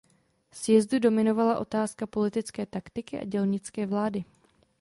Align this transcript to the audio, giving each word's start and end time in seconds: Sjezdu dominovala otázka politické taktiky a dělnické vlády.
Sjezdu 0.53 0.99
dominovala 0.99 1.57
otázka 1.59 2.07
politické 2.07 2.65
taktiky 2.65 3.19
a 3.19 3.23
dělnické 3.25 3.85
vlády. 3.85 4.25